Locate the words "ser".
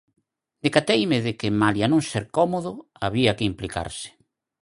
2.11-2.23